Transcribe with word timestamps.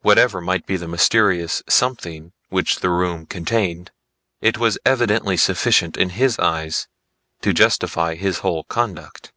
Whatever 0.00 0.40
might 0.40 0.64
be 0.64 0.78
the 0.78 0.88
mysterious 0.88 1.62
something 1.68 2.32
which 2.48 2.76
the 2.80 2.88
room 2.88 3.26
contained, 3.26 3.90
it 4.40 4.56
was 4.56 4.78
evidently 4.86 5.36
sufficient 5.36 5.94
in 5.98 6.08
his 6.16 6.38
eyes 6.38 6.88
to 7.42 7.52
justify 7.52 8.14
his 8.14 8.38
whole 8.38 8.64
conduct. 8.64 9.30